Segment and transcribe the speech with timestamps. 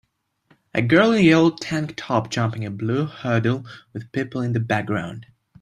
[0.73, 4.59] A girl in a yellow tank top jumping a blue hurdle with people in the
[4.59, 5.27] background.